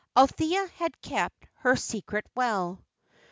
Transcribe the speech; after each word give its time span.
Althea 0.17 0.65
had 0.77 0.99
kept 1.03 1.45
her 1.57 1.75
secret 1.75 2.25
well. 2.33 2.83